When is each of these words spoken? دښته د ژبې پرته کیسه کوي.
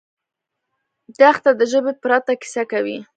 دښته 1.17 1.51
د 1.59 1.61
ژبې 1.71 1.93
پرته 2.01 2.33
کیسه 2.41 2.63
کوي. 2.71 2.97